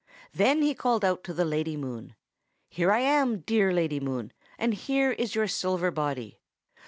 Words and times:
Then 0.33 0.63
he 0.63 0.73
called 0.73 1.05
out 1.05 1.23
to 1.25 1.31
the 1.31 1.45
Lady 1.45 1.77
Moon, 1.77 2.15
'Here 2.71 2.91
I 2.91 3.01
am, 3.01 3.41
dear 3.41 3.71
Lady 3.71 3.99
Moon, 3.99 4.33
and 4.57 4.73
here 4.73 5.11
is 5.11 5.35
your 5.35 5.47
silver 5.47 5.91
body. 5.91 6.39